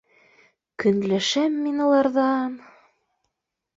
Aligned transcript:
Көнләшәм 0.83 1.59
мин 1.67 1.85
уларҙан. 1.89 2.59